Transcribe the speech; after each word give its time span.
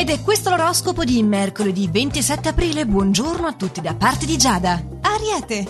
Ed 0.00 0.08
è 0.08 0.22
questo 0.22 0.48
l'oroscopo 0.48 1.04
di 1.04 1.22
mercoledì 1.22 1.86
27 1.86 2.48
aprile. 2.48 2.86
Buongiorno 2.86 3.46
a 3.46 3.52
tutti 3.52 3.82
da 3.82 3.94
parte 3.94 4.24
di 4.24 4.38
Giada. 4.38 4.82
Ariete. 5.02 5.66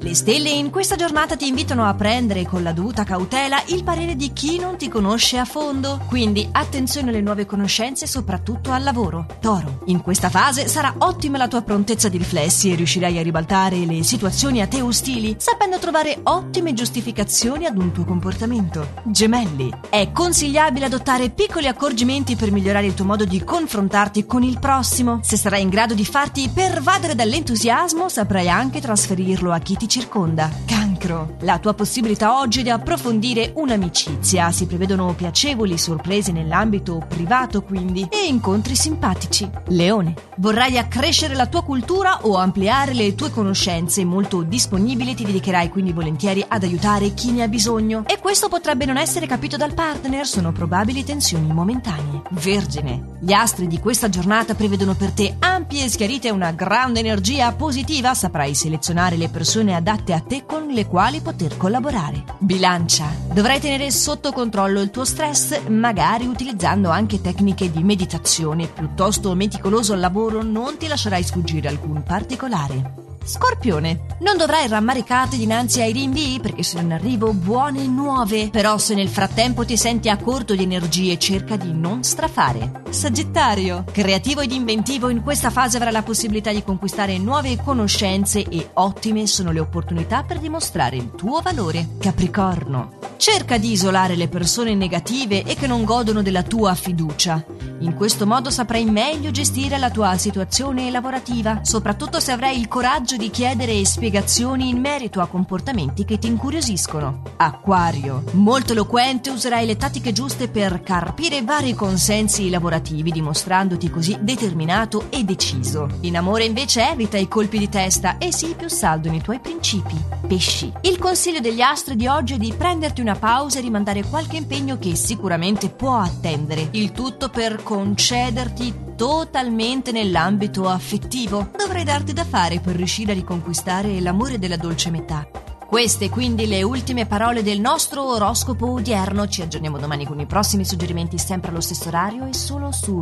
Le 0.00 0.14
stelle 0.14 0.48
in 0.48 0.70
questa 0.70 0.96
giornata 0.96 1.36
ti 1.36 1.46
invitano 1.46 1.84
a 1.84 1.94
prendere 1.94 2.46
con 2.46 2.62
la 2.62 2.72
dovuta 2.72 3.04
cautela 3.04 3.62
il 3.66 3.84
parere 3.84 4.16
di 4.16 4.32
chi 4.32 4.58
non 4.58 4.76
ti 4.76 4.88
conosce 4.88 5.36
a 5.36 5.44
fondo. 5.44 6.00
Quindi 6.08 6.48
attenzione 6.50 7.10
alle 7.10 7.20
nuove 7.20 7.44
conoscenze, 7.44 8.06
soprattutto 8.06 8.70
al 8.70 8.82
lavoro. 8.82 9.26
Toro. 9.40 9.82
In 9.86 10.00
questa 10.00 10.30
fase 10.30 10.66
sarà 10.66 10.94
ottima 10.98 11.36
la 11.36 11.48
tua 11.48 11.62
prontezza 11.62 12.08
di 12.08 12.16
riflessi 12.16 12.72
e 12.72 12.76
riuscirai 12.76 13.18
a 13.18 13.22
ribaltare 13.22 13.76
le 13.84 14.02
situazioni 14.02 14.62
a 14.62 14.66
te 14.66 14.80
ostili, 14.80 15.36
sapendo 15.38 15.78
trovare 15.78 16.20
ottime 16.22 16.72
giustificazioni 16.72 17.66
ad 17.66 17.76
un 17.76 17.92
tuo 17.92 18.04
comportamento. 18.04 18.88
Gemelli. 19.04 19.70
È 19.90 20.12
consigliabile 20.12 20.86
adottare 20.86 21.30
piccoli 21.30 21.66
accorgimenti 21.66 22.36
per 22.36 22.50
migliorare 22.50 22.86
il 22.86 22.94
tuo 22.94 23.04
modo 23.04 23.24
di 23.24 23.42
confrontarti 23.74 24.24
con 24.24 24.44
il 24.44 24.60
prossimo. 24.60 25.18
Se 25.22 25.36
sarai 25.36 25.62
in 25.62 25.68
grado 25.68 25.94
di 25.94 26.04
farti 26.04 26.48
pervadere 26.48 27.16
dall'entusiasmo, 27.16 28.08
saprai 28.08 28.48
anche 28.48 28.80
trasferirlo 28.80 29.50
a 29.50 29.58
chi 29.58 29.76
ti 29.76 29.88
circonda. 29.88 30.48
Cancro. 30.64 31.36
La 31.40 31.58
tua 31.58 31.74
possibilità 31.74 32.38
oggi 32.38 32.60
è 32.60 32.62
di 32.62 32.70
approfondire 32.70 33.50
un'amicizia. 33.56 34.52
Si 34.52 34.66
prevedono 34.66 35.12
piacevoli 35.14 35.76
sorprese 35.76 36.30
nell'ambito 36.30 37.04
privato, 37.08 37.62
quindi, 37.62 38.06
e 38.08 38.26
incontri 38.26 38.76
simpatici. 38.76 39.50
Leone. 39.68 40.14
Vorrai 40.36 40.78
accrescere 40.78 41.34
la 41.34 41.46
tua 41.46 41.64
cultura 41.64 42.20
o 42.22 42.36
ampliare 42.36 42.94
le 42.94 43.16
tue 43.16 43.30
conoscenze. 43.30 44.04
Molto 44.04 44.42
disponibile, 44.42 45.14
ti 45.14 45.24
dedicherai 45.24 45.68
quindi 45.68 45.92
volentieri 45.92 46.44
ad 46.46 46.62
aiutare 46.62 47.12
chi 47.12 47.32
ne 47.32 47.42
ha 47.42 47.48
bisogno. 47.48 48.04
E 48.06 48.20
questo 48.20 48.48
potrebbe 48.48 48.84
non 48.84 48.98
essere 48.98 49.26
capito 49.26 49.56
dal 49.56 49.74
partner, 49.74 50.26
sono 50.26 50.52
probabili 50.52 51.02
tensioni 51.02 51.52
momentanee. 51.52 52.22
Vergine. 52.30 53.16
Gli 53.20 53.32
astri 53.32 53.63
di 53.66 53.78
questa 53.78 54.08
giornata 54.08 54.54
prevedono 54.54 54.94
per 54.94 55.12
te 55.12 55.36
ampie 55.38 55.84
e 55.84 55.88
schiarite 55.88 56.30
una 56.30 56.52
grande 56.52 57.00
energia 57.00 57.52
positiva. 57.52 58.14
Saprai 58.14 58.54
selezionare 58.54 59.16
le 59.16 59.28
persone 59.28 59.74
adatte 59.74 60.12
a 60.12 60.20
te 60.20 60.44
con 60.46 60.66
le 60.68 60.86
quali 60.86 61.20
poter 61.20 61.56
collaborare. 61.56 62.24
Bilancia. 62.38 63.12
Dovrai 63.32 63.60
tenere 63.60 63.90
sotto 63.90 64.32
controllo 64.32 64.80
il 64.80 64.90
tuo 64.90 65.04
stress, 65.04 65.66
magari 65.68 66.26
utilizzando 66.26 66.90
anche 66.90 67.20
tecniche 67.20 67.70
di 67.70 67.82
meditazione. 67.82 68.66
Piuttosto 68.66 69.34
meticoloso 69.34 69.92
al 69.92 70.00
lavoro, 70.00 70.42
non 70.42 70.76
ti 70.76 70.86
lascerai 70.86 71.22
sfuggire 71.22 71.68
alcun 71.68 72.02
particolare. 72.02 73.03
Scorpione, 73.26 74.04
non 74.20 74.36
dovrai 74.36 74.68
rammaricarti 74.68 75.38
dinanzi 75.38 75.80
ai 75.80 75.92
rinvii 75.92 76.40
perché 76.40 76.62
sono 76.62 76.82
in 76.82 76.92
arrivo 76.92 77.32
buone 77.32 77.86
nuove, 77.86 78.50
però 78.50 78.76
se 78.76 78.94
nel 78.94 79.08
frattempo 79.08 79.64
ti 79.64 79.78
senti 79.78 80.10
a 80.10 80.18
corto 80.18 80.54
di 80.54 80.62
energie 80.62 81.18
cerca 81.18 81.56
di 81.56 81.72
non 81.72 82.04
strafare. 82.04 82.82
Sagittario, 82.90 83.84
creativo 83.90 84.42
ed 84.42 84.52
inventivo 84.52 85.08
in 85.08 85.22
questa 85.22 85.48
fase 85.48 85.78
avrai 85.78 85.92
la 85.92 86.02
possibilità 86.02 86.52
di 86.52 86.62
conquistare 86.62 87.16
nuove 87.16 87.56
conoscenze 87.56 88.46
e 88.46 88.70
ottime 88.74 89.26
sono 89.26 89.52
le 89.52 89.60
opportunità 89.60 90.22
per 90.22 90.38
dimostrare 90.38 90.96
il 90.96 91.12
tuo 91.16 91.40
valore. 91.40 91.96
Capricorno, 91.98 92.98
cerca 93.16 93.56
di 93.56 93.72
isolare 93.72 94.16
le 94.16 94.28
persone 94.28 94.74
negative 94.74 95.44
e 95.44 95.54
che 95.54 95.66
non 95.66 95.84
godono 95.84 96.20
della 96.20 96.42
tua 96.42 96.74
fiducia. 96.74 97.42
In 97.84 97.96
questo 97.96 98.26
modo 98.26 98.48
saprai 98.48 98.86
meglio 98.86 99.30
gestire 99.30 99.76
la 99.76 99.90
tua 99.90 100.16
situazione 100.16 100.90
lavorativa, 100.90 101.60
soprattutto 101.64 102.18
se 102.18 102.32
avrai 102.32 102.58
il 102.58 102.66
coraggio 102.66 103.18
di 103.18 103.28
chiedere 103.28 103.84
spiegazioni 103.84 104.70
in 104.70 104.78
merito 104.78 105.20
a 105.20 105.26
comportamenti 105.26 106.06
che 106.06 106.18
ti 106.18 106.26
incuriosiscono. 106.26 107.20
Acquario. 107.36 108.24
Molto 108.32 108.72
eloquente 108.72 109.28
userai 109.28 109.66
le 109.66 109.76
tattiche 109.76 110.12
giuste 110.12 110.48
per 110.48 110.82
carpire 110.82 111.42
vari 111.42 111.74
consensi 111.74 112.48
lavorativi, 112.48 113.10
dimostrandoti 113.10 113.90
così 113.90 114.16
determinato 114.18 115.10
e 115.10 115.22
deciso. 115.22 115.86
In 116.00 116.16
amore 116.16 116.44
invece 116.44 116.88
evita 116.88 117.18
i 117.18 117.28
colpi 117.28 117.58
di 117.58 117.68
testa 117.68 118.16
e 118.16 118.32
sii 118.32 118.54
più 118.54 118.68
saldo 118.68 119.10
nei 119.10 119.20
tuoi 119.20 119.40
principi. 119.40 119.94
Pesci. 120.26 120.72
Il 120.80 120.98
consiglio 120.98 121.40
degli 121.40 121.60
astri 121.60 121.96
di 121.96 122.06
oggi 122.06 122.34
è 122.34 122.38
di 122.38 122.54
prenderti 122.56 123.02
una 123.02 123.14
pausa 123.14 123.58
e 123.58 123.62
rimandare 123.62 124.04
qualche 124.04 124.38
impegno 124.38 124.78
che 124.78 124.94
sicuramente 124.94 125.68
può 125.68 125.98
attendere. 125.98 126.68
Il 126.70 126.92
tutto 126.92 127.28
per 127.28 127.62
concederti 127.74 128.94
totalmente 128.94 129.90
nell'ambito 129.90 130.68
affettivo. 130.68 131.50
Dovrai 131.56 131.82
darti 131.82 132.12
da 132.12 132.24
fare 132.24 132.60
per 132.60 132.76
riuscire 132.76 133.10
a 133.10 133.16
riconquistare 133.16 134.00
l'amore 134.00 134.38
della 134.38 134.56
dolce 134.56 134.90
metà. 134.90 135.26
Queste 135.66 136.08
quindi 136.08 136.46
le 136.46 136.62
ultime 136.62 137.04
parole 137.04 137.42
del 137.42 137.58
nostro 137.58 138.04
oroscopo 138.14 138.70
odierno. 138.70 139.26
Ci 139.26 139.42
aggiorniamo 139.42 139.78
domani 139.78 140.06
con 140.06 140.20
i 140.20 140.26
prossimi 140.26 140.64
suggerimenti 140.64 141.18
sempre 141.18 141.50
allo 141.50 141.60
stesso 141.60 141.88
orario 141.88 142.26
e 142.26 142.32
solo 142.32 142.70
su 142.70 142.92